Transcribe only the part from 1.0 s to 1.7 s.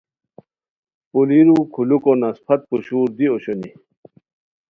پولیرو